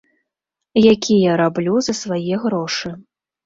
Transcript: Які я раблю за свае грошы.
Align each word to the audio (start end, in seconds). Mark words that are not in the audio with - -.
Які 0.93 1.19
я 1.31 1.37
раблю 1.43 1.77
за 1.91 1.97
свае 2.01 2.35
грошы. 2.49 2.97